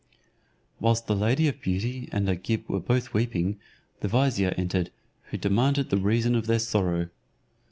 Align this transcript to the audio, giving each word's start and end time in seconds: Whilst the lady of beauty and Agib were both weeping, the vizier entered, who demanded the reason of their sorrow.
Whilst 0.79 1.05
the 1.05 1.15
lady 1.15 1.47
of 1.47 1.61
beauty 1.61 2.09
and 2.11 2.27
Agib 2.27 2.67
were 2.67 2.79
both 2.79 3.13
weeping, 3.13 3.59
the 3.99 4.07
vizier 4.07 4.49
entered, 4.57 4.89
who 5.25 5.37
demanded 5.37 5.91
the 5.91 5.97
reason 5.97 6.33
of 6.33 6.47
their 6.47 6.57
sorrow. 6.57 7.09